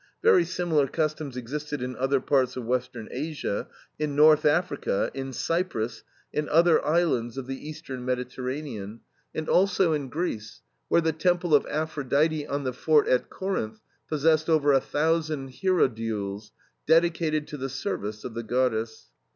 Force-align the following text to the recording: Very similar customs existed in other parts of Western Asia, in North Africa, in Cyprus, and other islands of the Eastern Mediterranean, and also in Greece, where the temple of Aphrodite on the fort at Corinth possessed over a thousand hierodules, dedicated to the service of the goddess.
Very 0.23 0.45
similar 0.45 0.87
customs 0.87 1.37
existed 1.37 1.79
in 1.79 1.95
other 1.95 2.19
parts 2.19 2.57
of 2.57 2.65
Western 2.65 3.07
Asia, 3.11 3.67
in 3.99 4.15
North 4.15 4.45
Africa, 4.45 5.11
in 5.13 5.31
Cyprus, 5.31 6.01
and 6.33 6.49
other 6.49 6.83
islands 6.83 7.37
of 7.37 7.45
the 7.45 7.69
Eastern 7.69 8.03
Mediterranean, 8.03 9.01
and 9.35 9.47
also 9.47 9.93
in 9.93 10.09
Greece, 10.09 10.63
where 10.87 11.01
the 11.01 11.11
temple 11.11 11.53
of 11.53 11.67
Aphrodite 11.67 12.47
on 12.47 12.63
the 12.63 12.73
fort 12.73 13.07
at 13.07 13.29
Corinth 13.29 13.79
possessed 14.09 14.49
over 14.49 14.73
a 14.73 14.81
thousand 14.81 15.49
hierodules, 15.61 16.49
dedicated 16.87 17.45
to 17.49 17.57
the 17.57 17.69
service 17.69 18.23
of 18.23 18.33
the 18.33 18.41
goddess. 18.41 19.11